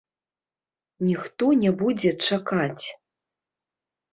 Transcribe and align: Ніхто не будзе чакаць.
Ніхто 1.09 1.51
не 1.65 1.71
будзе 1.81 2.11
чакаць. 2.29 2.85